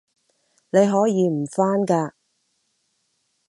[0.71, 2.13] 你可以唔返㗎